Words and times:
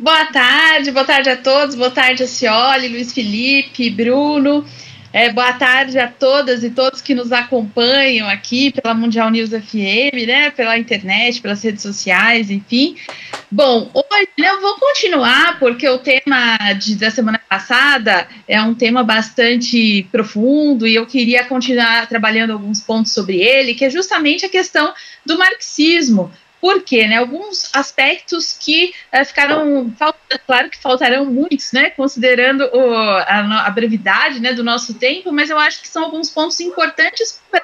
Boa 0.00 0.26
tarde, 0.26 0.92
boa 0.92 1.04
tarde 1.04 1.28
a 1.28 1.36
todos, 1.36 1.74
boa 1.74 1.90
tarde 1.90 2.22
a 2.22 2.26
Cioli, 2.28 2.86
Luiz 2.86 3.12
Felipe, 3.12 3.90
Bruno. 3.90 4.64
É, 5.12 5.32
boa 5.32 5.52
tarde 5.54 5.98
a 5.98 6.06
todas 6.06 6.62
e 6.62 6.70
todos 6.70 7.00
que 7.00 7.16
nos 7.16 7.32
acompanham 7.32 8.28
aqui 8.28 8.70
pela 8.70 8.94
Mundial 8.94 9.28
News 9.28 9.50
FM, 9.50 10.24
né, 10.24 10.50
pela 10.50 10.78
internet, 10.78 11.40
pelas 11.40 11.64
redes 11.64 11.82
sociais, 11.82 12.48
enfim. 12.48 12.94
Bom, 13.50 13.90
hoje 13.92 14.28
né, 14.38 14.48
eu 14.48 14.60
vou 14.60 14.74
continuar, 14.74 15.58
porque 15.58 15.88
o 15.88 15.98
tema 15.98 16.56
de, 16.78 16.94
da 16.94 17.10
semana 17.10 17.40
passada 17.48 18.28
é 18.46 18.62
um 18.62 18.76
tema 18.76 19.02
bastante 19.02 20.06
profundo 20.12 20.86
e 20.86 20.94
eu 20.94 21.06
queria 21.06 21.44
continuar 21.44 22.08
trabalhando 22.08 22.52
alguns 22.52 22.80
pontos 22.80 23.12
sobre 23.12 23.40
ele, 23.40 23.74
que 23.74 23.84
é 23.84 23.90
justamente 23.90 24.46
a 24.46 24.48
questão 24.48 24.94
do 25.26 25.36
marxismo, 25.36 26.30
por 26.60 26.82
quê? 26.82 27.06
Né? 27.06 27.16
Alguns 27.16 27.70
aspectos 27.74 28.56
que 28.58 28.92
uh, 29.12 29.24
ficaram, 29.24 29.94
claro 30.46 30.70
que 30.70 30.78
faltarão 30.78 31.24
muitos, 31.24 31.72
né? 31.72 31.90
Considerando 31.90 32.68
o, 32.72 32.94
a, 32.94 33.66
a, 33.66 33.70
brevidade 33.70 34.40
né, 34.40 34.52
do 34.52 34.64
nosso 34.64 34.94
tempo, 34.94 35.32
mas 35.32 35.50
eu 35.50 35.58
acho 35.58 35.80
que 35.80 35.88
são 35.88 36.04
alguns 36.04 36.30
pontos 36.30 36.58
importantes 36.60 37.40
para 37.50 37.62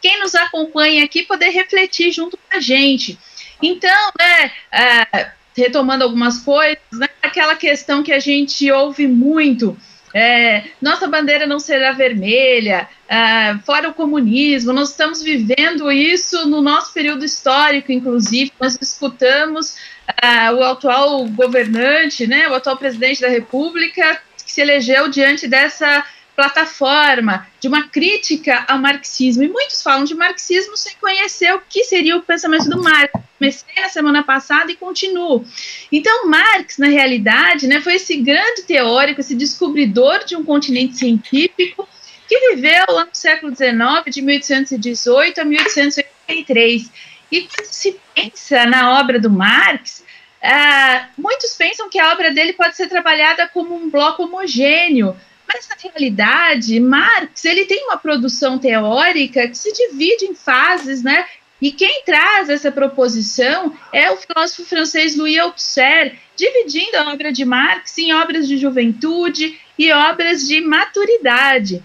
quem 0.00 0.20
nos 0.20 0.34
acompanha 0.34 1.04
aqui 1.04 1.22
poder 1.22 1.50
refletir 1.50 2.10
junto 2.10 2.36
com 2.36 2.56
a 2.56 2.60
gente. 2.60 3.18
Então, 3.62 4.10
né, 4.18 4.52
uh, 4.72 5.30
retomando 5.56 6.02
algumas 6.02 6.38
coisas, 6.38 6.78
né, 6.92 7.08
aquela 7.22 7.54
questão 7.54 8.02
que 8.02 8.12
a 8.12 8.18
gente 8.18 8.70
ouve 8.72 9.06
muito 9.06 9.76
é, 10.14 10.64
nossa 10.80 11.06
bandeira 11.06 11.46
não 11.46 11.58
será 11.58 11.92
vermelha, 11.92 12.88
é, 13.08 13.56
fora 13.64 13.88
o 13.88 13.94
comunismo, 13.94 14.72
nós 14.72 14.90
estamos 14.90 15.22
vivendo 15.22 15.90
isso 15.90 16.46
no 16.48 16.60
nosso 16.60 16.92
período 16.92 17.24
histórico, 17.24 17.92
inclusive, 17.92 18.52
nós 18.60 18.78
escutamos 18.80 19.76
é, 20.22 20.50
o 20.50 20.62
atual 20.62 21.26
governante, 21.28 22.26
né, 22.26 22.48
o 22.48 22.54
atual 22.54 22.76
presidente 22.76 23.20
da 23.20 23.28
República, 23.28 24.20
que 24.44 24.52
se 24.52 24.60
elegeu 24.60 25.08
diante 25.08 25.48
dessa 25.48 26.04
plataforma 26.34 27.46
de 27.60 27.68
uma 27.68 27.88
crítica 27.88 28.64
ao 28.68 28.78
marxismo. 28.78 29.42
E 29.42 29.48
muitos 29.48 29.82
falam 29.82 30.04
de 30.04 30.14
marxismo 30.14 30.76
sem 30.76 30.94
conhecer 31.00 31.54
o 31.54 31.62
que 31.68 31.84
seria 31.84 32.16
o 32.16 32.22
pensamento 32.22 32.68
do 32.68 32.82
Marx. 32.82 33.12
Comecei 33.42 33.82
na 33.82 33.88
semana 33.88 34.22
passada 34.22 34.70
e 34.70 34.76
continuo. 34.76 35.44
Então, 35.90 36.28
Marx, 36.28 36.78
na 36.78 36.86
realidade, 36.86 37.66
né, 37.66 37.80
foi 37.80 37.96
esse 37.96 38.16
grande 38.18 38.62
teórico, 38.62 39.20
esse 39.20 39.34
descobridor 39.34 40.24
de 40.24 40.36
um 40.36 40.44
continente 40.44 40.96
científico 40.96 41.88
que 42.28 42.54
viveu 42.54 42.84
lá 42.88 43.04
no 43.04 43.12
século 43.12 43.52
XIX, 43.52 44.14
de 44.14 44.22
1818 44.22 45.40
a 45.40 45.44
1883. 45.44 46.88
E 47.32 47.40
quando 47.40 47.66
se 47.66 47.98
pensa 48.14 48.64
na 48.64 49.00
obra 49.00 49.18
do 49.18 49.28
Marx, 49.28 50.04
uh, 50.40 51.08
muitos 51.18 51.54
pensam 51.54 51.90
que 51.90 51.98
a 51.98 52.12
obra 52.12 52.30
dele 52.30 52.52
pode 52.52 52.76
ser 52.76 52.88
trabalhada 52.88 53.48
como 53.48 53.74
um 53.74 53.90
bloco 53.90 54.22
homogêneo, 54.22 55.16
mas 55.52 55.68
na 55.68 55.74
realidade, 55.82 56.78
Marx 56.78 57.44
ele 57.44 57.64
tem 57.64 57.86
uma 57.86 57.96
produção 57.96 58.56
teórica 58.56 59.48
que 59.48 59.58
se 59.58 59.72
divide 59.72 60.26
em 60.26 60.34
fases, 60.36 61.02
né? 61.02 61.26
E 61.62 61.70
quem 61.70 62.02
traz 62.04 62.50
essa 62.50 62.72
proposição 62.72 63.72
é 63.92 64.10
o 64.10 64.16
filósofo 64.16 64.64
francês 64.64 65.16
Louis 65.16 65.38
Althusser, 65.38 66.18
dividindo 66.36 66.96
a 66.96 67.12
obra 67.12 67.32
de 67.32 67.44
Marx 67.44 67.96
em 67.98 68.12
obras 68.12 68.48
de 68.48 68.58
juventude 68.58 69.56
e 69.78 69.92
obras 69.92 70.46
de 70.48 70.60
maturidade 70.60 71.80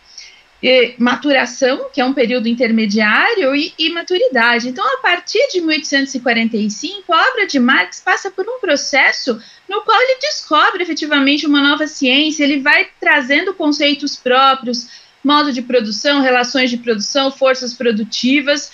maturação, 0.97 1.89
que 1.93 2.01
é 2.01 2.05
um 2.05 2.13
período 2.13 2.47
intermediário, 2.47 3.55
e, 3.55 3.73
e, 3.77 3.89
maturidade. 3.91 4.67
Então, 4.67 4.85
a 4.95 4.97
partir 5.01 5.47
de 5.51 5.61
1845, 5.61 7.13
a 7.13 7.27
obra 7.29 7.45
de 7.45 7.59
Marx 7.59 8.01
passa 8.03 8.31
por 8.31 8.47
um 8.47 8.59
processo 8.59 9.39
no 9.69 9.81
qual 9.81 10.01
ele 10.01 10.19
descobre 10.19 10.81
efetivamente 10.81 11.45
uma 11.45 11.61
nova 11.61 11.85
ciência, 11.85 12.43
ele 12.43 12.59
vai 12.59 12.89
trazendo 12.99 13.53
conceitos 13.53 14.15
próprios, 14.15 14.87
modo 15.23 15.51
de 15.51 15.61
produção, 15.61 16.21
relações 16.21 16.69
de 16.69 16.77
produção, 16.77 17.31
forças 17.31 17.73
produtivas, 17.73 18.71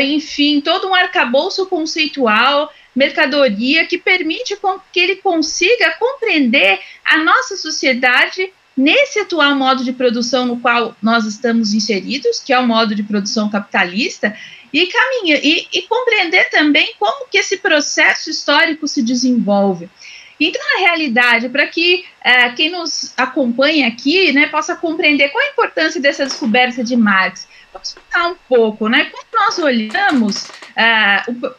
enfim, 0.00 0.60
todo 0.60 0.88
um 0.88 0.94
arcabouço 0.94 1.66
conceitual, 1.66 2.72
mercadoria 2.94 3.86
que 3.86 3.98
permite 3.98 4.58
que 4.92 5.00
ele 5.00 5.16
consiga 5.16 5.92
compreender 5.98 6.80
a 7.04 7.18
nossa 7.18 7.56
sociedade 7.56 8.52
nesse 8.76 9.18
atual 9.18 9.56
modo 9.56 9.82
de 9.82 9.92
produção 9.92 10.46
no 10.46 10.60
qual 10.60 10.96
nós 11.02 11.24
estamos 11.24 11.74
inseridos, 11.74 12.38
que 12.38 12.52
é 12.52 12.58
o 12.58 12.66
modo 12.66 12.94
de 12.94 13.02
produção 13.02 13.50
capitalista, 13.50 14.36
e 14.72 14.86
caminha 14.86 15.40
e, 15.42 15.66
e 15.72 15.82
compreender 15.82 16.48
também 16.50 16.94
como 16.98 17.28
que 17.28 17.38
esse 17.38 17.56
processo 17.56 18.30
histórico 18.30 18.86
se 18.86 19.02
desenvolve. 19.02 19.88
Então, 20.40 20.60
na 20.74 20.80
realidade, 20.80 21.48
para 21.48 21.66
que 21.66 22.04
é, 22.22 22.50
quem 22.50 22.70
nos 22.70 23.12
acompanha 23.16 23.88
aqui 23.88 24.32
né, 24.32 24.46
possa 24.46 24.76
compreender 24.76 25.30
qual 25.30 25.44
a 25.44 25.50
importância 25.50 26.00
dessa 26.00 26.24
descoberta 26.24 26.84
de 26.84 26.96
Marx, 26.96 27.48
vamos 27.72 27.94
pensar 27.94 28.28
um 28.28 28.36
pouco, 28.48 28.88
né? 28.88 29.10
Quando 29.10 29.26
nós 29.32 29.58
olhamos, 29.58 30.46
é, 30.76 31.24
o, 31.28 31.54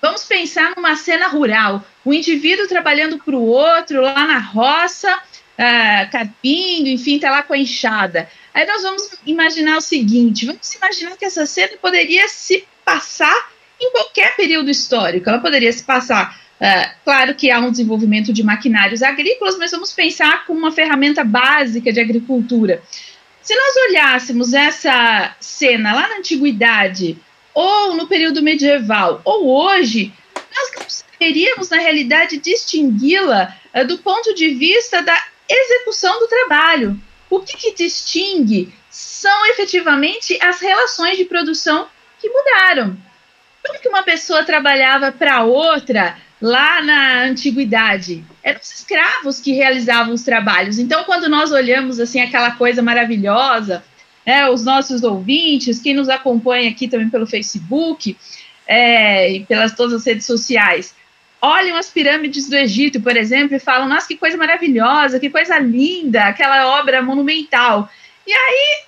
vamos 0.00 0.24
pensar 0.24 0.72
numa 0.76 0.94
cena 0.94 1.26
rural, 1.26 1.84
o 2.04 2.12
indivíduo 2.12 2.68
trabalhando 2.68 3.18
para 3.18 3.34
o 3.34 3.44
outro 3.44 4.00
lá 4.00 4.26
na 4.26 4.38
roça, 4.38 5.20
ah, 5.58 6.06
carpindo, 6.12 6.88
enfim, 6.88 7.16
está 7.16 7.30
lá 7.30 7.42
com 7.42 7.54
a 7.54 7.58
enxada. 7.58 8.28
Aí 8.52 8.66
nós 8.66 8.82
vamos 8.82 9.10
imaginar 9.24 9.78
o 9.78 9.80
seguinte: 9.80 10.44
vamos 10.44 10.74
imaginar 10.74 11.16
que 11.16 11.24
essa 11.24 11.46
cena 11.46 11.76
poderia 11.80 12.28
se 12.28 12.66
passar 12.84 13.50
em 13.80 13.90
qualquer 13.90 14.36
período 14.36 14.70
histórico. 14.70 15.28
Ela 15.28 15.38
poderia 15.38 15.72
se 15.72 15.82
passar. 15.82 16.38
Uh, 16.60 16.88
claro 17.04 17.34
que 17.34 17.50
há 17.50 17.58
um 17.58 17.70
desenvolvimento 17.70 18.32
de 18.32 18.42
maquinários 18.42 19.02
agrícolas, 19.02 19.58
mas 19.58 19.70
vamos 19.70 19.92
pensar 19.92 20.46
como 20.46 20.58
uma 20.58 20.72
ferramenta 20.72 21.22
básica 21.22 21.92
de 21.92 22.00
agricultura. 22.00 22.82
Se 23.42 23.54
nós 23.54 23.76
olhássemos 23.88 24.54
essa 24.54 25.36
cena 25.38 25.94
lá 25.94 26.08
na 26.08 26.16
antiguidade, 26.16 27.18
ou 27.52 27.94
no 27.94 28.06
período 28.06 28.42
medieval, 28.42 29.20
ou 29.24 29.48
hoje, 29.48 30.12
nós 30.34 30.70
não 30.76 30.88
saberíamos, 30.88 31.68
na 31.68 31.78
realidade, 31.78 32.38
distingui-la 32.38 33.54
uh, 33.74 33.86
do 33.86 33.98
ponto 33.98 34.34
de 34.34 34.54
vista 34.54 35.02
da 35.02 35.16
execução 35.48 36.18
do 36.18 36.26
trabalho. 36.26 36.98
O 37.28 37.40
que, 37.40 37.56
que 37.56 37.74
distingue 37.74 38.72
são 38.90 39.46
efetivamente 39.46 40.38
as 40.42 40.60
relações 40.60 41.18
de 41.18 41.24
produção 41.26 41.86
que 42.18 42.30
mudaram. 42.30 42.96
Como 43.62 43.78
que 43.78 43.88
uma 43.88 44.02
pessoa 44.02 44.44
trabalhava 44.44 45.12
para 45.12 45.42
outra 45.42 46.16
lá 46.40 46.82
na 46.82 47.24
antiguidade? 47.24 48.24
Eram 48.42 48.60
os 48.60 48.74
escravos 48.74 49.40
que 49.40 49.52
realizavam 49.52 50.14
os 50.14 50.22
trabalhos. 50.22 50.78
Então, 50.78 51.04
quando 51.04 51.28
nós 51.28 51.52
olhamos 51.52 51.98
assim 51.98 52.20
aquela 52.20 52.52
coisa 52.52 52.82
maravilhosa, 52.82 53.84
né, 54.24 54.48
os 54.48 54.64
nossos 54.64 55.02
ouvintes, 55.02 55.78
quem 55.78 55.94
nos 55.94 56.08
acompanha 56.08 56.70
aqui 56.70 56.88
também 56.88 57.08
pelo 57.08 57.26
Facebook 57.26 58.16
é, 58.66 59.32
e 59.32 59.44
pelas 59.46 59.74
todas 59.74 59.94
as 59.94 60.06
redes 60.06 60.26
sociais, 60.26 60.94
olham 61.40 61.76
as 61.76 61.88
pirâmides 61.88 62.48
do 62.48 62.56
Egito, 62.56 63.00
por 63.00 63.16
exemplo, 63.16 63.56
e 63.56 63.60
falam: 63.60 63.88
nossa, 63.88 64.08
que 64.08 64.16
coisa 64.16 64.36
maravilhosa, 64.36 65.20
que 65.20 65.30
coisa 65.30 65.58
linda, 65.58 66.24
aquela 66.24 66.78
obra 66.78 67.00
monumental. 67.02 67.88
E 68.26 68.32
aí 68.32 68.84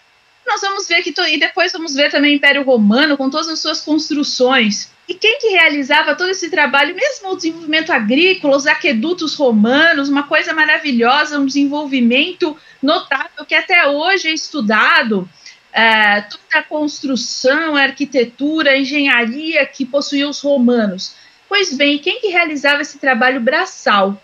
nós 0.47 0.61
vamos 0.61 0.89
ver 0.89 1.03
que, 1.03 1.15
e 1.31 1.39
depois 1.39 1.73
vamos 1.73 1.95
ver 1.95 2.11
também 2.11 2.33
o 2.33 2.37
Império 2.37 2.65
Romano 2.65 3.17
com 3.17 3.31
todas 3.31 3.49
as 3.49 3.61
suas 3.61 3.81
construções. 3.83 4.91
E 5.09 5.15
quem 5.15 5.39
que 5.39 5.49
realizava 5.49 6.15
todo 6.15 6.29
esse 6.29 6.51
trabalho, 6.51 6.95
mesmo 6.95 7.31
o 7.31 7.37
desenvolvimento 7.37 7.91
agrícola, 7.91 8.59
os 8.59 8.67
aquedutos 8.67 9.35
romanos, 9.35 10.11
uma 10.11 10.25
coisa 10.25 10.53
maravilhosa, 10.53 11.39
um 11.39 11.47
desenvolvimento 11.47 12.55
notável 12.83 13.47
que 13.47 13.55
até 13.55 13.87
hoje 13.87 14.29
é 14.29 14.33
estudado. 14.33 15.27
É, 15.73 16.23
toda 16.23 16.43
a 16.55 16.63
construção, 16.63 17.75
a 17.75 17.83
arquitetura, 17.83 18.71
a 18.71 18.79
engenharia 18.79 19.65
que 19.65 19.87
possuíam 19.87 20.29
os 20.29 20.41
romanos. 20.41 21.15
Pois 21.49 21.75
bem, 21.75 21.99
quem 21.99 22.21
que 22.21 22.29
realizava 22.29 22.83
esse 22.83 22.99
trabalho 22.99 23.41
braçal, 23.41 24.23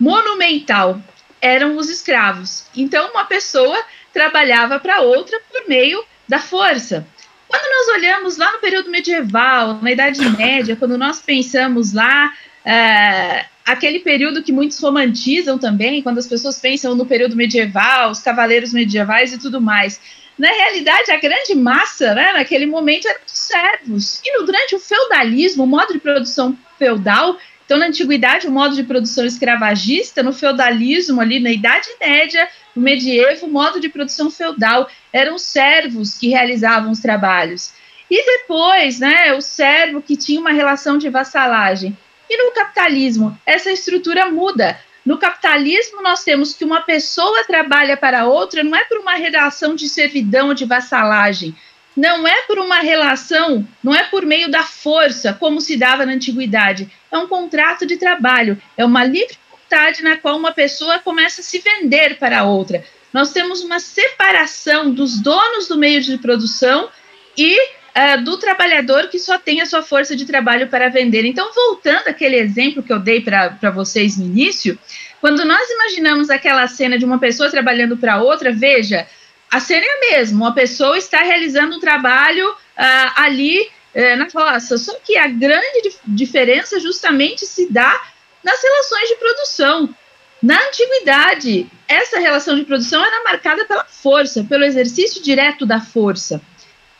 monumental, 0.00 0.98
eram 1.40 1.76
os 1.76 1.90
escravos. 1.90 2.64
Então, 2.74 3.10
uma 3.10 3.24
pessoa 3.24 3.78
trabalhava 4.12 4.80
para 4.80 5.02
outra 5.02 5.38
por 5.50 5.68
meio 5.68 6.02
da 6.26 6.38
força. 6.38 7.06
Quando 7.48 7.62
nós 7.62 7.96
olhamos 7.96 8.36
lá 8.36 8.52
no 8.52 8.58
período 8.58 8.90
medieval, 8.90 9.80
na 9.82 9.92
Idade 9.92 10.20
Média, 10.36 10.76
quando 10.76 10.98
nós 10.98 11.20
pensamos 11.20 11.92
lá, 11.92 12.32
é, 12.64 13.46
aquele 13.64 14.00
período 14.00 14.42
que 14.42 14.52
muitos 14.52 14.80
romantizam 14.80 15.58
também, 15.58 16.02
quando 16.02 16.18
as 16.18 16.26
pessoas 16.26 16.58
pensam 16.58 16.94
no 16.94 17.06
período 17.06 17.36
medieval, 17.36 18.10
os 18.10 18.20
cavaleiros 18.20 18.72
medievais 18.72 19.32
e 19.32 19.38
tudo 19.38 19.60
mais, 19.60 20.00
na 20.38 20.48
realidade, 20.48 21.10
a 21.10 21.18
grande 21.18 21.54
massa, 21.54 22.14
né, 22.14 22.32
naquele 22.32 22.66
momento, 22.66 23.08
eram 23.08 23.20
os 23.24 23.32
servos. 23.32 24.20
E 24.22 24.38
no, 24.38 24.44
durante 24.44 24.74
o 24.74 24.78
feudalismo, 24.78 25.64
o 25.64 25.66
modo 25.66 25.92
de 25.94 25.98
produção 25.98 26.56
feudal, 26.78 27.38
então 27.66 27.78
na 27.78 27.86
antiguidade, 27.86 28.46
o 28.46 28.52
modo 28.52 28.76
de 28.76 28.84
produção 28.84 29.26
escravagista, 29.26 30.22
no 30.22 30.32
feudalismo, 30.32 31.20
ali 31.20 31.40
na 31.40 31.50
Idade 31.50 31.88
Média, 32.00 32.48
no 32.74 32.80
medievo, 32.80 33.46
o 33.46 33.50
modo 33.50 33.80
de 33.80 33.88
produção 33.88 34.30
feudal, 34.30 34.88
eram 35.12 35.34
os 35.34 35.42
servos 35.42 36.16
que 36.16 36.28
realizavam 36.28 36.92
os 36.92 37.00
trabalhos. 37.00 37.72
E 38.08 38.24
depois, 38.24 39.00
né, 39.00 39.32
o 39.34 39.40
servo 39.40 40.00
que 40.00 40.16
tinha 40.16 40.40
uma 40.40 40.52
relação 40.52 40.96
de 40.96 41.10
vassalagem. 41.10 41.96
E 42.30 42.36
no 42.36 42.52
capitalismo, 42.52 43.36
essa 43.44 43.70
estrutura 43.70 44.30
muda. 44.30 44.78
No 45.04 45.18
capitalismo, 45.18 46.02
nós 46.02 46.22
temos 46.22 46.52
que 46.52 46.64
uma 46.64 46.82
pessoa 46.82 47.44
trabalha 47.44 47.96
para 47.96 48.26
outra, 48.26 48.62
não 48.62 48.76
é 48.76 48.84
por 48.84 48.98
uma 48.98 49.14
relação 49.16 49.74
de 49.74 49.88
servidão 49.88 50.48
ou 50.48 50.54
de 50.54 50.64
vassalagem, 50.64 51.54
não 51.96 52.28
é 52.28 52.42
por 52.42 52.58
uma 52.58 52.80
relação, 52.80 53.66
não 53.82 53.94
é 53.94 54.04
por 54.04 54.26
meio 54.26 54.50
da 54.50 54.62
força, 54.62 55.32
como 55.32 55.60
se 55.60 55.76
dava 55.76 56.04
na 56.04 56.12
antiguidade. 56.12 56.90
É 57.10 57.16
um 57.16 57.26
contrato 57.26 57.86
de 57.86 57.96
trabalho, 57.96 58.60
é 58.76 58.84
uma 58.84 59.04
livre 59.04 59.36
vontade 59.66 60.02
na 60.02 60.16
qual 60.16 60.36
uma 60.36 60.52
pessoa 60.52 60.98
começa 60.98 61.40
a 61.40 61.44
se 61.44 61.58
vender 61.58 62.18
para 62.18 62.44
outra. 62.44 62.84
Nós 63.12 63.32
temos 63.32 63.62
uma 63.62 63.80
separação 63.80 64.92
dos 64.92 65.18
donos 65.20 65.66
do 65.68 65.76
meio 65.76 66.00
de 66.00 66.18
produção 66.18 66.88
e 67.36 67.58
uh, 67.58 68.22
do 68.22 68.36
trabalhador 68.38 69.08
que 69.08 69.18
só 69.18 69.38
tem 69.38 69.60
a 69.60 69.66
sua 69.66 69.82
força 69.82 70.14
de 70.14 70.24
trabalho 70.24 70.68
para 70.68 70.88
vender. 70.88 71.24
Então, 71.24 71.52
voltando 71.52 72.08
àquele 72.08 72.36
exemplo 72.36 72.82
que 72.82 72.92
eu 72.92 72.98
dei 72.98 73.20
para 73.20 73.70
vocês 73.70 74.16
no 74.16 74.24
início, 74.24 74.78
quando 75.20 75.44
nós 75.44 75.68
imaginamos 75.70 76.30
aquela 76.30 76.68
cena 76.68 76.98
de 76.98 77.04
uma 77.04 77.18
pessoa 77.18 77.50
trabalhando 77.50 77.96
para 77.96 78.22
outra, 78.22 78.52
veja, 78.52 79.06
a 79.50 79.60
cena 79.60 79.84
é 79.84 79.88
a 79.88 80.18
mesma, 80.18 80.46
uma 80.46 80.54
pessoa 80.54 80.98
está 80.98 81.22
realizando 81.22 81.76
um 81.76 81.80
trabalho 81.80 82.50
uh, 82.50 83.12
ali 83.16 83.62
uh, 83.62 84.16
na 84.16 84.28
roça, 84.32 84.76
só 84.76 84.94
que 85.04 85.16
a 85.16 85.28
grande 85.28 85.82
dif 85.82 85.98
diferença 86.04 86.80
justamente 86.80 87.46
se 87.46 87.70
dá 87.70 88.00
nas 88.42 88.62
relações 88.62 89.08
de 89.08 89.16
produção. 89.16 89.94
Na 90.42 90.60
antiguidade, 90.68 91.66
essa 91.88 92.18
relação 92.18 92.56
de 92.56 92.64
produção 92.64 93.04
era 93.04 93.24
marcada 93.24 93.64
pela 93.64 93.84
força, 93.84 94.44
pelo 94.44 94.64
exercício 94.64 95.22
direto 95.22 95.64
da 95.64 95.80
força. 95.80 96.40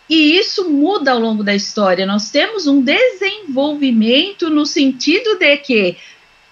E 0.09 0.39
isso 0.39 0.71
muda 0.71 1.13
ao 1.13 1.19
longo 1.19 1.43
da 1.43 1.55
história. 1.55 2.07
Nós 2.07 2.31
temos 2.31 2.67
um 2.67 2.81
desenvolvimento 2.81 4.49
no 4.49 4.65
sentido 4.65 5.37
de 5.37 5.57
que 5.59 5.97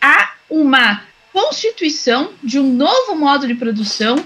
há 0.00 0.34
uma 0.50 1.02
constituição 1.32 2.32
de 2.42 2.58
um 2.58 2.72
novo 2.72 3.16
modo 3.16 3.46
de 3.46 3.54
produção, 3.54 4.16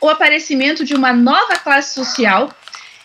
o 0.00 0.08
aparecimento 0.08 0.84
de 0.84 0.94
uma 0.94 1.12
nova 1.12 1.56
classe 1.56 1.94
social, 1.94 2.50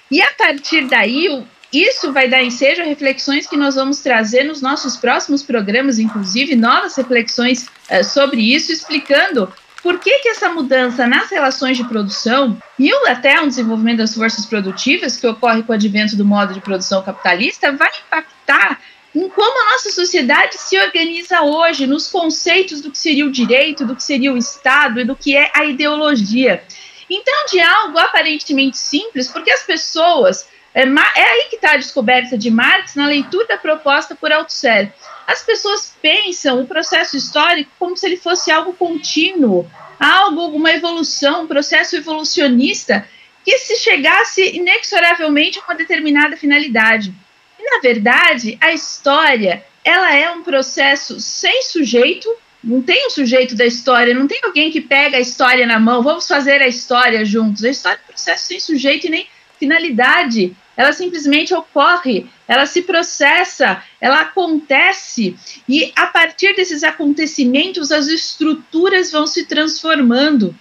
e 0.09 0.21
a 0.21 0.31
partir 0.33 0.87
daí, 0.87 1.43
isso 1.73 2.13
vai 2.13 2.29
dar 2.29 2.43
ensejo 2.43 2.81
a 2.81 2.85
reflexões 2.85 3.47
que 3.47 3.57
nós 3.57 3.75
vamos 3.75 3.99
trazer 3.99 4.43
nos 4.43 4.61
nossos 4.61 4.95
próximos 4.95 5.43
programas, 5.43 5.99
inclusive 5.99 6.55
novas 6.55 6.95
reflexões 6.95 7.67
uh, 7.89 8.03
sobre 8.03 8.41
isso, 8.41 8.71
explicando 8.71 9.51
por 9.83 9.99
que, 9.99 10.19
que 10.19 10.29
essa 10.29 10.49
mudança 10.49 11.05
nas 11.05 11.29
relações 11.29 11.77
de 11.77 11.83
produção 11.83 12.57
e 12.79 12.91
até 13.07 13.39
um 13.39 13.47
desenvolvimento 13.47 13.97
das 13.97 14.15
forças 14.15 14.45
produtivas, 14.45 15.17
que 15.17 15.27
ocorre 15.27 15.63
com 15.63 15.71
o 15.71 15.75
advento 15.75 16.15
do 16.15 16.25
modo 16.25 16.53
de 16.53 16.61
produção 16.61 17.03
capitalista, 17.03 17.71
vai 17.71 17.91
impactar 18.07 18.79
em 19.15 19.29
como 19.29 19.61
a 19.61 19.71
nossa 19.73 19.91
sociedade 19.91 20.57
se 20.57 20.77
organiza 20.77 21.41
hoje, 21.41 21.87
nos 21.87 22.09
conceitos 22.09 22.81
do 22.81 22.91
que 22.91 22.97
seria 22.97 23.25
o 23.25 23.31
direito, 23.31 23.85
do 23.85 23.95
que 23.95 24.03
seria 24.03 24.33
o 24.33 24.37
Estado 24.37 24.99
e 24.99 25.05
do 25.05 25.15
que 25.15 25.37
é 25.37 25.51
a 25.53 25.63
ideologia. 25.63 26.63
Então, 27.09 27.45
de 27.51 27.59
algo 27.59 27.97
aparentemente 27.99 28.77
simples, 28.77 29.27
porque 29.27 29.51
as 29.51 29.63
pessoas. 29.63 30.47
É, 30.73 30.81
é 30.83 31.23
aí 31.23 31.47
que 31.49 31.55
está 31.55 31.71
a 31.71 31.77
descoberta 31.77 32.37
de 32.37 32.51
Marx 32.51 32.95
na 32.95 33.07
leitura 33.07 33.57
proposta 33.57 34.13
por 34.13 34.31
Althusser 34.31 34.91
as 35.27 35.43
pessoas 35.43 35.95
pensam 36.01 36.61
o 36.61 36.67
processo 36.67 37.17
histórico 37.17 37.71
como 37.79 37.97
se 37.97 38.05
ele 38.05 38.17
fosse 38.17 38.51
algo 38.51 38.73
contínuo, 38.73 39.69
algo, 39.99 40.47
uma 40.47 40.71
evolução, 40.71 41.43
um 41.43 41.47
processo 41.47 41.95
evolucionista 41.95 43.07
que 43.43 43.57
se 43.57 43.75
chegasse 43.77 44.55
inexoravelmente 44.55 45.59
a 45.59 45.63
uma 45.63 45.75
determinada 45.75 46.37
finalidade. 46.37 47.13
E, 47.59 47.63
na 47.63 47.79
verdade, 47.79 48.57
a 48.61 48.71
história 48.71 49.65
ela 49.83 50.15
é 50.15 50.29
um 50.31 50.43
processo 50.43 51.19
sem 51.19 51.63
sujeito, 51.63 52.29
não 52.65 52.81
tem 52.81 53.07
um 53.07 53.09
sujeito 53.11 53.55
da 53.55 53.65
história, 53.65 54.13
não 54.13 54.27
tem 54.27 54.39
alguém 54.43 54.71
que 54.71 54.81
pega 54.81 55.17
a 55.17 55.21
história 55.21 55.67
na 55.67 55.79
mão, 55.79 56.01
vamos 56.01 56.27
fazer 56.27 56.61
a 56.61 56.67
história 56.67 57.23
juntos. 57.23 57.63
A 57.63 57.69
história 57.69 57.99
é 57.99 58.03
um 58.03 58.07
processo 58.07 58.47
sem 58.47 58.59
sujeito 58.59 59.07
e 59.07 59.09
nem 59.09 59.27
finalidade 59.59 60.55
ela 60.77 60.91
simplesmente 60.91 61.53
ocorre, 61.53 62.27
ela 62.47 62.65
se 62.65 62.81
processa, 62.81 63.81
ela 63.99 64.21
acontece, 64.21 65.35
e 65.67 65.91
a 65.95 66.07
partir 66.07 66.55
desses 66.55 66.83
acontecimentos 66.83 67.91
as 67.91 68.07
estruturas 68.07 69.11
vão 69.11 69.25
se 69.25 69.45
transformando. 69.45 70.53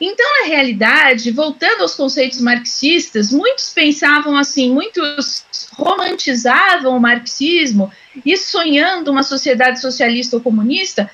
Então, 0.00 0.26
na 0.40 0.46
realidade, 0.46 1.30
voltando 1.30 1.82
aos 1.82 1.94
conceitos 1.94 2.40
marxistas, 2.40 3.30
muitos 3.30 3.70
pensavam 3.70 4.34
assim, 4.34 4.72
muitos 4.72 5.44
romantizavam 5.72 6.96
o 6.96 7.00
marxismo 7.00 7.92
e 8.24 8.34
sonhando 8.34 9.10
uma 9.10 9.22
sociedade 9.22 9.78
socialista 9.78 10.36
ou 10.36 10.42
comunista, 10.42 11.10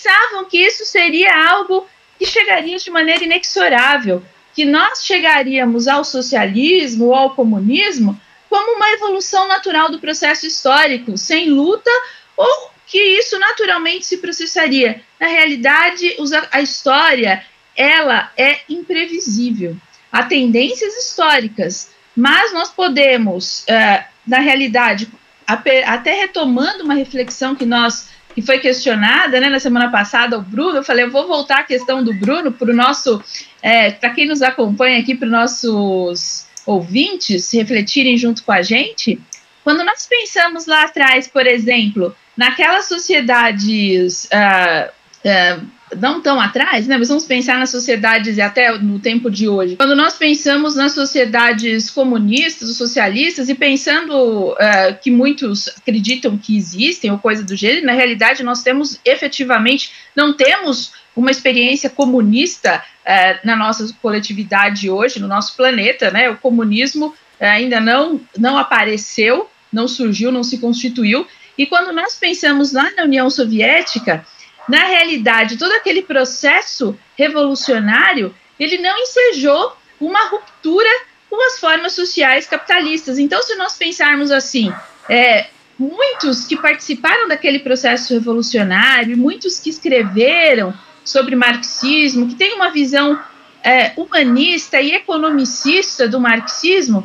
pensavam 0.00 0.46
que 0.46 0.58
isso 0.58 0.84
seria 0.84 1.50
algo 1.50 1.86
que 2.18 2.24
chegaria 2.24 2.78
de 2.78 2.90
maneira 2.90 3.24
inexorável, 3.24 4.22
que 4.54 4.64
nós 4.64 5.04
chegaríamos 5.04 5.86
ao 5.86 6.04
socialismo 6.04 7.06
ou 7.06 7.14
ao 7.14 7.34
comunismo 7.34 8.18
como 8.48 8.76
uma 8.76 8.90
evolução 8.90 9.46
natural 9.46 9.90
do 9.90 10.00
processo 10.00 10.46
histórico, 10.46 11.16
sem 11.16 11.50
luta, 11.50 11.90
ou 12.36 12.70
que 12.86 12.98
isso 12.98 13.38
naturalmente 13.38 14.04
se 14.06 14.16
processaria. 14.16 15.00
Na 15.20 15.28
realidade, 15.28 16.16
a 16.50 16.60
história 16.60 17.44
ela 17.76 18.32
é 18.36 18.60
imprevisível. 18.68 19.76
Há 20.10 20.24
tendências 20.24 20.96
históricas, 20.96 21.90
mas 22.16 22.52
nós 22.52 22.70
podemos, 22.70 23.60
uh, 23.60 24.04
na 24.26 24.40
realidade, 24.40 25.08
até 25.46 26.12
retomando 26.14 26.82
uma 26.84 26.94
reflexão 26.94 27.54
que 27.54 27.64
nós 27.64 28.08
que 28.40 28.46
foi 28.46 28.58
questionada 28.58 29.38
né, 29.38 29.48
na 29.48 29.60
semana 29.60 29.90
passada 29.90 30.38
o 30.38 30.42
Bruno, 30.42 30.78
eu 30.78 30.82
falei, 30.82 31.04
eu 31.04 31.10
vou 31.10 31.26
voltar 31.26 31.60
à 31.60 31.62
questão 31.62 32.02
do 32.02 32.14
Bruno 32.14 32.50
para 32.50 32.70
o 32.70 32.74
nosso, 32.74 33.22
é, 33.62 33.90
para 33.90 34.10
quem 34.10 34.26
nos 34.26 34.42
acompanha 34.42 34.98
aqui, 34.98 35.14
para 35.14 35.26
os 35.26 35.32
nossos 35.32 36.46
ouvintes 36.66 37.52
refletirem 37.52 38.16
junto 38.16 38.42
com 38.42 38.52
a 38.52 38.62
gente. 38.62 39.20
Quando 39.62 39.84
nós 39.84 40.06
pensamos 40.06 40.66
lá 40.66 40.84
atrás, 40.84 41.28
por 41.28 41.46
exemplo, 41.46 42.14
naquelas 42.36 42.86
sociedades 42.86 44.24
uh, 44.26 44.90
uh, 45.26 45.66
não 45.96 46.20
tão 46.20 46.40
atrás, 46.40 46.86
né? 46.86 46.96
Mas 46.96 47.08
vamos 47.08 47.24
pensar 47.24 47.58
nas 47.58 47.70
sociedades 47.70 48.36
e 48.36 48.40
até 48.40 48.76
no 48.78 48.98
tempo 48.98 49.30
de 49.30 49.48
hoje. 49.48 49.76
Quando 49.76 49.96
nós 49.96 50.14
pensamos 50.14 50.76
nas 50.76 50.92
sociedades 50.92 51.90
comunistas 51.90 52.76
socialistas 52.76 53.48
e 53.48 53.54
pensando 53.54 54.52
uh, 54.52 54.56
que 55.02 55.10
muitos 55.10 55.68
acreditam 55.68 56.36
que 56.36 56.56
existem 56.56 57.10
ou 57.10 57.18
coisa 57.18 57.42
do 57.42 57.56
gênero, 57.56 57.86
na 57.86 57.92
realidade 57.92 58.42
nós 58.42 58.62
temos 58.62 59.00
efetivamente 59.04 59.90
não 60.14 60.32
temos 60.32 60.92
uma 61.14 61.30
experiência 61.30 61.90
comunista 61.90 62.82
uh, 63.04 63.46
na 63.46 63.56
nossa 63.56 63.92
coletividade 64.00 64.88
hoje, 64.88 65.20
no 65.20 65.26
nosso 65.26 65.56
planeta, 65.56 66.10
né? 66.10 66.30
O 66.30 66.36
comunismo 66.36 67.06
uh, 67.06 67.14
ainda 67.40 67.80
não 67.80 68.20
não 68.38 68.56
apareceu, 68.56 69.50
não 69.72 69.88
surgiu, 69.88 70.30
não 70.30 70.44
se 70.44 70.58
constituiu. 70.58 71.26
E 71.58 71.66
quando 71.66 71.92
nós 71.92 72.14
pensamos 72.14 72.72
lá 72.72 72.90
na 72.96 73.04
União 73.04 73.28
Soviética, 73.28 74.24
na 74.70 74.84
realidade, 74.84 75.58
todo 75.58 75.72
aquele 75.72 76.02
processo 76.02 76.96
revolucionário, 77.18 78.32
ele 78.58 78.78
não 78.78 78.96
ensejou 78.98 79.76
uma 80.00 80.28
ruptura 80.28 80.88
com 81.28 81.44
as 81.46 81.58
formas 81.58 81.92
sociais 81.92 82.46
capitalistas. 82.46 83.18
Então, 83.18 83.42
se 83.42 83.56
nós 83.56 83.76
pensarmos 83.76 84.30
assim, 84.30 84.72
é, 85.08 85.48
muitos 85.76 86.44
que 86.44 86.56
participaram 86.56 87.26
daquele 87.26 87.58
processo 87.58 88.14
revolucionário, 88.14 89.18
muitos 89.18 89.58
que 89.58 89.70
escreveram 89.70 90.72
sobre 91.04 91.34
marxismo, 91.34 92.28
que 92.28 92.36
têm 92.36 92.54
uma 92.54 92.70
visão 92.70 93.18
é, 93.64 93.92
humanista 93.96 94.80
e 94.80 94.92
economicista 94.92 96.06
do 96.06 96.20
marxismo, 96.20 97.04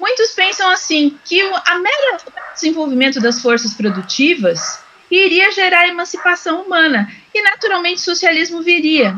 muitos 0.00 0.32
pensam 0.32 0.68
assim 0.70 1.16
que 1.24 1.40
a 1.40 1.78
mera 1.78 2.18
desenvolvimento 2.52 3.20
das 3.20 3.40
forças 3.40 3.74
produtivas 3.74 4.84
iria 5.10 5.50
gerar 5.52 5.88
emancipação 5.88 6.62
humana 6.62 7.10
e 7.34 7.42
naturalmente 7.42 8.00
socialismo 8.00 8.62
viria. 8.62 9.16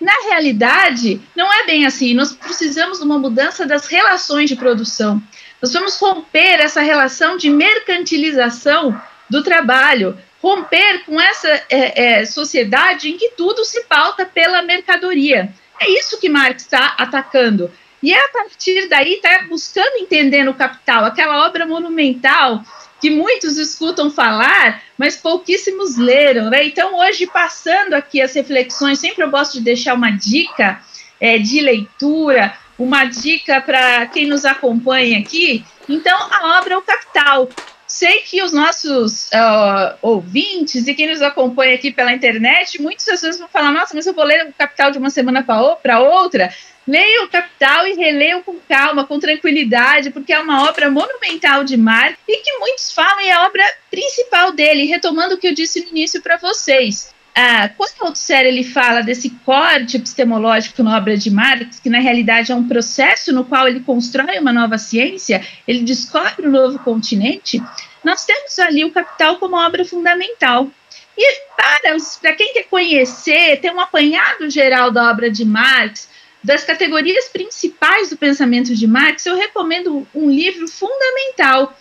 Na 0.00 0.12
realidade, 0.28 1.20
não 1.34 1.52
é 1.52 1.66
bem 1.66 1.84
assim. 1.84 2.14
Nós 2.14 2.32
precisamos 2.32 2.98
de 2.98 3.04
uma 3.04 3.18
mudança 3.18 3.66
das 3.66 3.86
relações 3.86 4.48
de 4.48 4.56
produção. 4.56 5.20
Nós 5.60 5.72
vamos 5.72 5.98
romper 5.98 6.60
essa 6.60 6.80
relação 6.80 7.36
de 7.36 7.50
mercantilização 7.50 9.00
do 9.28 9.42
trabalho, 9.42 10.16
romper 10.40 11.04
com 11.04 11.20
essa 11.20 11.48
é, 11.68 12.20
é, 12.20 12.24
sociedade 12.24 13.10
em 13.10 13.18
que 13.18 13.30
tudo 13.30 13.64
se 13.64 13.82
pauta 13.84 14.24
pela 14.24 14.62
mercadoria. 14.62 15.52
É 15.80 15.90
isso 15.90 16.20
que 16.20 16.28
Marx 16.28 16.62
está 16.62 16.94
atacando. 16.96 17.70
E 18.00 18.12
é 18.12 18.24
a 18.24 18.28
partir 18.28 18.88
daí 18.88 19.14
está 19.14 19.42
buscando 19.48 19.96
entender 19.96 20.44
no 20.44 20.54
Capital, 20.54 21.04
aquela 21.04 21.44
obra 21.44 21.66
monumental 21.66 22.62
que 23.00 23.10
muitos 23.10 23.56
escutam 23.56 24.10
falar, 24.10 24.82
mas 24.96 25.16
pouquíssimos 25.16 25.96
leram, 25.96 26.50
né? 26.50 26.64
Então, 26.64 26.98
hoje, 26.98 27.26
passando 27.26 27.94
aqui 27.94 28.20
as 28.20 28.34
reflexões, 28.34 28.98
sempre 28.98 29.24
eu 29.24 29.30
gosto 29.30 29.54
de 29.54 29.60
deixar 29.60 29.94
uma 29.94 30.10
dica 30.10 30.80
é, 31.20 31.38
de 31.38 31.60
leitura, 31.60 32.54
uma 32.78 33.04
dica 33.04 33.60
para 33.60 34.06
quem 34.06 34.26
nos 34.26 34.44
acompanha 34.44 35.18
aqui. 35.18 35.64
Então, 35.88 36.16
a 36.30 36.58
obra 36.58 36.78
o 36.78 36.82
Capital. 36.82 37.48
Sei 37.86 38.20
que 38.20 38.42
os 38.42 38.52
nossos 38.52 39.28
uh, 39.28 39.96
ouvintes 40.02 40.86
e 40.86 40.94
quem 40.94 41.08
nos 41.08 41.22
acompanha 41.22 41.74
aqui 41.74 41.90
pela 41.90 42.12
internet, 42.12 42.80
muitas 42.82 43.06
pessoas 43.06 43.38
vão 43.38 43.48
falar: 43.48 43.72
nossa, 43.72 43.94
mas 43.94 44.06
eu 44.06 44.12
vou 44.12 44.24
ler 44.24 44.46
o 44.46 44.52
Capital 44.52 44.90
de 44.90 44.98
uma 44.98 45.08
semana 45.08 45.42
para 45.42 46.00
outra. 46.00 46.52
Leia 46.88 47.22
o 47.24 47.28
Capital 47.28 47.86
e 47.86 47.92
releiam 47.92 48.42
com 48.42 48.56
calma, 48.66 49.04
com 49.06 49.20
tranquilidade, 49.20 50.08
porque 50.08 50.32
é 50.32 50.40
uma 50.40 50.66
obra 50.66 50.90
monumental 50.90 51.62
de 51.62 51.76
Marx 51.76 52.16
e 52.26 52.38
que 52.38 52.58
muitos 52.58 52.90
falam 52.92 53.20
é 53.20 53.30
a 53.30 53.44
obra 53.44 53.62
principal 53.90 54.52
dele, 54.52 54.86
retomando 54.86 55.34
o 55.34 55.38
que 55.38 55.48
eu 55.48 55.54
disse 55.54 55.82
no 55.82 55.90
início 55.90 56.22
para 56.22 56.38
vocês. 56.38 57.14
Ah, 57.34 57.68
quando 57.76 57.90
o 58.00 58.06
Althusser 58.06 58.46
ele 58.46 58.64
fala 58.64 59.02
desse 59.02 59.28
corte 59.44 59.98
epistemológico 59.98 60.82
na 60.82 60.96
obra 60.96 61.14
de 61.14 61.30
Marx, 61.30 61.78
que 61.78 61.90
na 61.90 62.00
realidade 62.00 62.52
é 62.52 62.54
um 62.54 62.66
processo 62.66 63.34
no 63.34 63.44
qual 63.44 63.68
ele 63.68 63.80
constrói 63.80 64.38
uma 64.38 64.52
nova 64.52 64.78
ciência, 64.78 65.46
ele 65.66 65.82
descobre 65.82 66.48
um 66.48 66.50
novo 66.50 66.78
continente, 66.78 67.62
nós 68.02 68.24
temos 68.24 68.58
ali 68.58 68.82
o 68.82 68.90
Capital 68.90 69.36
como 69.36 69.56
obra 69.56 69.84
fundamental. 69.84 70.70
E 71.18 71.40
para, 71.54 71.96
para 72.22 72.32
quem 72.32 72.54
quer 72.54 72.64
conhecer, 72.64 73.60
ter 73.60 73.72
um 73.72 73.80
apanhado 73.80 74.48
geral 74.48 74.90
da 74.90 75.10
obra 75.10 75.30
de 75.30 75.44
Marx, 75.44 76.08
das 76.42 76.64
categorias 76.64 77.28
principais 77.28 78.10
do 78.10 78.16
pensamento 78.16 78.74
de 78.74 78.86
Marx, 78.86 79.26
eu 79.26 79.36
recomendo 79.36 80.06
um 80.14 80.30
livro 80.30 80.68
fundamental 80.68 81.76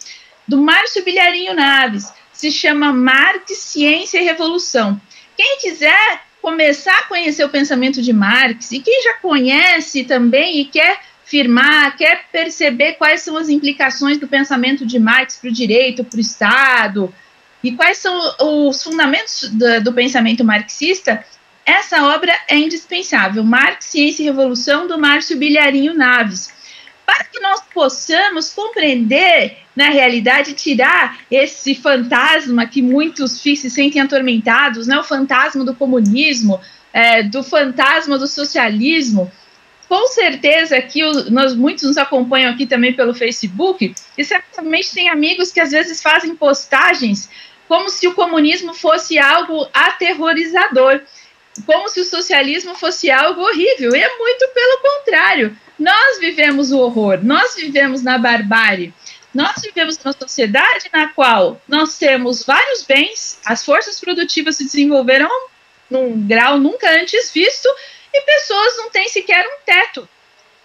do 0.47 0.57
Márcio 0.57 1.03
Bilharinho 1.03 1.53
Naves, 1.53 2.11
se 2.33 2.51
chama 2.51 2.93
Marx, 2.93 3.57
Ciência 3.57 4.19
e 4.19 4.23
Revolução. 4.23 4.99
Quem 5.35 5.57
quiser 5.59 6.21
começar 6.41 6.97
a 6.99 7.03
conhecer 7.03 7.43
o 7.43 7.49
pensamento 7.49 8.01
de 8.01 8.13
Marx 8.13 8.71
e 8.71 8.79
quem 8.79 9.03
já 9.03 9.15
conhece 9.15 10.03
também 10.03 10.59
e 10.59 10.65
quer 10.65 11.01
firmar, 11.25 11.97
quer 11.97 12.25
perceber 12.31 12.93
quais 12.93 13.21
são 13.21 13.35
as 13.35 13.49
implicações 13.49 14.17
do 14.17 14.27
pensamento 14.27 14.85
de 14.85 14.97
Marx 14.97 15.35
para 15.35 15.49
o 15.49 15.53
direito, 15.53 16.03
para 16.03 16.17
o 16.17 16.21
Estado 16.21 17.13
e 17.61 17.73
quais 17.73 17.97
são 17.97 18.17
os 18.39 18.81
fundamentos 18.81 19.49
do, 19.49 19.83
do 19.83 19.93
pensamento 19.93 20.43
marxista, 20.43 21.25
essa 21.67 22.03
obra 22.15 22.33
é 22.47 22.57
indispensável. 22.57 23.43
Marx, 23.43 23.85
Ciência 23.85 24.23
e 24.23 24.25
Revolução, 24.25 24.87
do 24.87 24.97
Márcio 24.97 25.37
Bilharinho 25.37 25.93
Naves 25.93 26.57
para 27.07 27.23
que 27.23 27.39
nós 27.39 27.61
possamos 27.73 28.51
compreender, 28.53 29.59
na 29.73 29.89
realidade, 29.89 30.51
tirar 30.51 31.19
esse 31.31 31.73
fantasma 31.73 32.67
que 32.67 32.81
muitos 32.81 33.31
se 33.31 33.55
sentem 33.55 34.01
atormentados, 34.01 34.87
né, 34.87 34.99
o 34.99 35.03
fantasma 35.05 35.63
do 35.63 35.73
comunismo, 35.73 36.59
é, 36.91 37.23
do 37.23 37.41
fantasma 37.43 38.17
do 38.17 38.27
socialismo. 38.27 39.31
Com 39.87 40.05
certeza 40.07 40.81
que 40.81 41.01
nós, 41.31 41.55
muitos 41.55 41.85
nos 41.85 41.97
acompanham 41.97 42.51
aqui 42.51 42.65
também 42.65 42.91
pelo 42.91 43.13
Facebook, 43.13 43.95
e 44.17 44.23
certamente 44.25 44.93
tem 44.93 45.07
amigos 45.07 45.49
que 45.49 45.61
às 45.61 45.71
vezes 45.71 46.01
fazem 46.01 46.35
postagens 46.35 47.29
como 47.69 47.89
se 47.89 48.05
o 48.05 48.13
comunismo 48.13 48.73
fosse 48.73 49.17
algo 49.17 49.65
aterrorizador, 49.73 51.01
como 51.65 51.89
se 51.89 51.99
o 51.99 52.05
socialismo 52.05 52.75
fosse 52.75 53.09
algo 53.09 53.41
horrível, 53.41 53.95
e 53.95 53.99
é 53.99 54.17
muito 54.17 54.47
pelo 54.49 54.77
contrário 54.79 55.57
nós 55.79 56.19
vivemos 56.19 56.71
o 56.71 56.79
horror, 56.79 57.19
nós 57.23 57.55
vivemos 57.55 58.01
na 58.01 58.17
barbárie, 58.17 58.93
nós 59.33 59.61
vivemos 59.61 59.97
numa 59.99 60.13
sociedade 60.13 60.89
na 60.91 61.09
qual 61.09 61.61
nós 61.67 61.97
temos 61.97 62.43
vários 62.43 62.83
bens, 62.83 63.39
as 63.45 63.63
forças 63.63 63.99
produtivas 63.99 64.55
se 64.55 64.63
desenvolveram 64.63 65.29
num 65.89 66.27
grau 66.27 66.57
nunca 66.57 66.89
antes 66.99 67.31
visto 67.31 67.69
e 68.13 68.21
pessoas 68.21 68.77
não 68.77 68.89
têm 68.89 69.07
sequer 69.07 69.45
um 69.45 69.63
teto. 69.65 70.09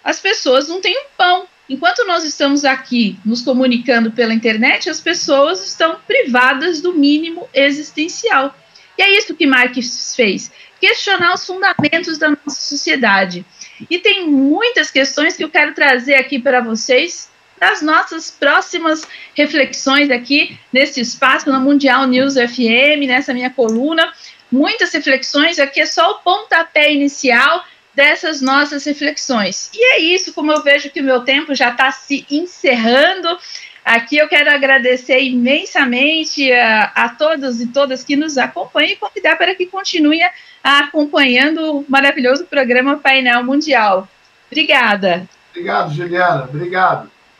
As 0.03 0.19
pessoas 0.19 0.67
não 0.67 0.81
têm 0.81 0.97
um 0.97 1.05
pão. 1.15 1.47
Enquanto 1.69 2.05
nós 2.05 2.25
estamos 2.25 2.65
aqui 2.65 3.17
nos 3.23 3.41
comunicando 3.41 4.11
pela 4.11 4.33
internet, 4.33 4.89
as 4.89 4.99
pessoas 4.99 5.65
estão 5.65 5.99
privadas 6.05 6.81
do 6.81 6.93
mínimo 6.93 7.47
existencial. 7.53 8.53
E 8.97 9.01
é 9.01 9.17
isso 9.17 9.35
que 9.35 9.45
Marx 9.45 10.15
fez: 10.15 10.51
questionar 10.79 11.33
os 11.33 11.45
fundamentos 11.45 12.17
da 12.17 12.29
nossa 12.29 12.61
sociedade. 12.61 13.45
E 13.89 13.99
tem 13.99 14.27
muitas 14.27 14.91
questões 14.91 15.35
que 15.35 15.43
eu 15.43 15.49
quero 15.49 15.73
trazer 15.73 16.15
aqui 16.15 16.39
para 16.39 16.61
vocês 16.61 17.31
nas 17.59 17.81
nossas 17.81 18.29
próximas 18.29 19.07
reflexões 19.33 20.09
aqui 20.09 20.57
nesse 20.71 20.99
espaço 20.99 21.49
na 21.49 21.59
Mundial 21.59 22.05
News 22.07 22.33
FM, 22.33 23.07
nessa 23.07 23.33
minha 23.33 23.49
coluna. 23.49 24.11
Muitas 24.51 24.91
reflexões, 24.93 25.57
aqui 25.59 25.79
é 25.79 25.85
só 25.85 26.11
o 26.11 26.19
pontapé 26.19 26.91
inicial 26.91 27.63
dessas 27.95 28.41
nossas 28.41 28.83
reflexões. 28.85 29.69
E 29.73 29.83
é 29.93 29.99
isso, 29.99 30.33
como 30.33 30.51
eu 30.51 30.61
vejo 30.61 30.89
que 30.89 30.99
o 30.99 31.03
meu 31.03 31.21
tempo 31.21 31.55
já 31.55 31.69
está 31.69 31.91
se 31.91 32.25
encerrando. 32.29 33.39
Aqui 33.83 34.17
eu 34.17 34.29
quero 34.29 34.49
agradecer 34.49 35.21
imensamente 35.21 36.51
a, 36.51 36.91
a 36.95 37.09
todos 37.09 37.59
e 37.59 37.67
todas 37.67 38.03
que 38.03 38.15
nos 38.15 38.37
acompanham 38.37 38.91
e 38.91 38.95
convidar 38.95 39.35
para 39.37 39.55
que 39.55 39.65
continuem 39.65 40.21
acompanhando 40.63 41.79
o 41.79 41.85
maravilhoso 41.89 42.45
programa 42.45 42.97
Painel 42.97 43.43
Mundial. 43.43 44.07
Obrigada. 44.49 45.27
Obrigado, 45.49 45.93
Juliana. 45.93 46.43
Obrigado. 46.45 47.12